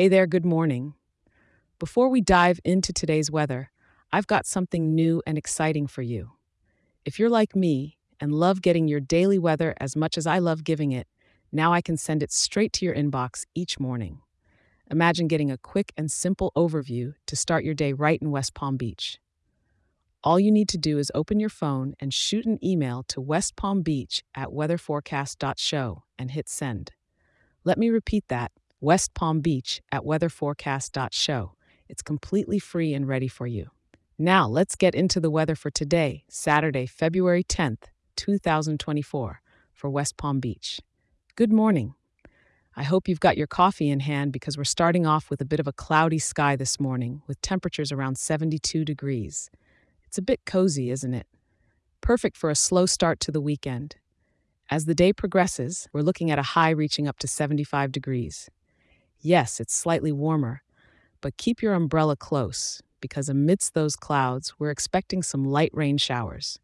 [0.00, 0.94] Hey there, good morning.
[1.78, 3.70] Before we dive into today's weather,
[4.10, 6.30] I've got something new and exciting for you.
[7.04, 10.64] If you're like me and love getting your daily weather as much as I love
[10.64, 11.06] giving it,
[11.52, 14.22] now I can send it straight to your inbox each morning.
[14.90, 18.78] Imagine getting a quick and simple overview to start your day right in West Palm
[18.78, 19.18] Beach.
[20.24, 23.54] All you need to do is open your phone and shoot an email to West
[23.54, 26.92] Palm Beach at weatherforecast.show and hit send.
[27.64, 31.52] Let me repeat that West Palm Beach at weatherforecast.show.
[31.90, 33.70] It's completely free and ready for you.
[34.18, 37.84] Now, let's get into the weather for today, Saturday, February 10th,
[38.16, 39.42] 2024,
[39.74, 40.80] for West Palm Beach.
[41.36, 41.94] Good morning.
[42.74, 45.60] I hope you've got your coffee in hand because we're starting off with a bit
[45.60, 49.50] of a cloudy sky this morning with temperatures around 72 degrees.
[50.06, 51.26] It's a bit cozy, isn't it?
[52.00, 53.96] Perfect for a slow start to the weekend.
[54.70, 58.48] As the day progresses, we're looking at a high reaching up to 75 degrees.
[59.22, 60.62] Yes, it's slightly warmer,
[61.20, 66.58] but keep your umbrella close because amidst those clouds, we're expecting some light rain showers.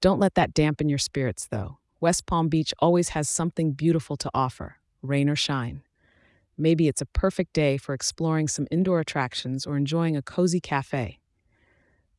[0.00, 1.78] Don't let that dampen your spirits, though.
[2.00, 5.82] West Palm Beach always has something beautiful to offer, rain or shine.
[6.58, 11.20] Maybe it's a perfect day for exploring some indoor attractions or enjoying a cozy cafe.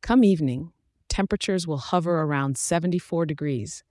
[0.00, 0.72] Come evening,
[1.08, 3.84] temperatures will hover around 74 degrees,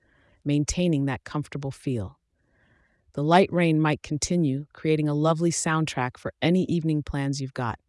[0.44, 2.20] maintaining that comfortable feel.
[3.16, 7.80] The light rain might continue, creating a lovely soundtrack for any evening plans you've got.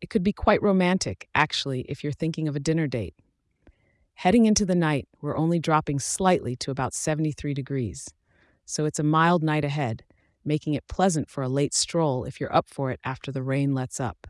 [0.00, 3.14] It could be quite romantic, actually, if you're thinking of a dinner date.
[4.14, 8.14] Heading into the night, we're only dropping slightly to about 73 degrees,
[8.64, 10.04] so it's a mild night ahead,
[10.42, 13.74] making it pleasant for a late stroll if you're up for it after the rain
[13.74, 14.26] lets up.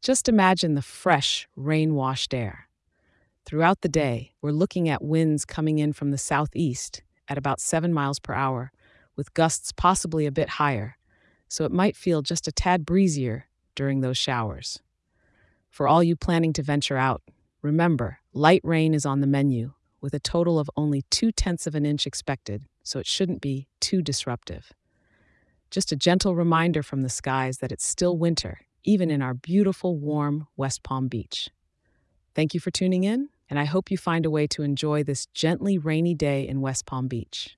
[0.00, 2.66] Just imagine the fresh, rain washed air.
[3.44, 7.92] Throughout the day, we're looking at winds coming in from the southeast at about 7
[7.92, 8.72] miles per hour
[9.16, 10.96] with gusts possibly a bit higher,
[11.48, 14.80] so it might feel just a tad breezier during those showers.
[15.70, 17.22] For all you planning to venture out,
[17.62, 21.74] remember light rain is on the menu, with a total of only two tenths of
[21.74, 24.72] an inch expected, so it shouldn't be too disruptive.
[25.70, 29.96] Just a gentle reminder from the skies that it's still winter, even in our beautiful,
[29.96, 31.48] warm West Palm Beach.
[32.34, 35.26] Thank you for tuning in, and I hope you find a way to enjoy this
[35.26, 37.56] gently rainy day in West Palm Beach.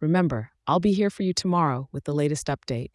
[0.00, 2.90] Remember, I'll be here for you tomorrow with the latest update.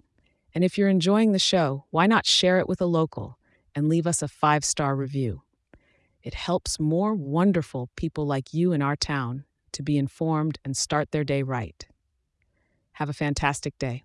[0.53, 3.37] And if you're enjoying the show, why not share it with a local
[3.73, 5.43] and leave us a five star review?
[6.21, 11.11] It helps more wonderful people like you in our town to be informed and start
[11.11, 11.87] their day right.
[12.93, 14.03] Have a fantastic day.